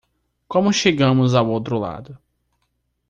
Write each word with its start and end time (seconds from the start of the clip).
Como 0.51 0.73
chegamos 0.79 1.31
ao 1.35 1.47
outro 1.51 1.77
lado? 1.77 2.17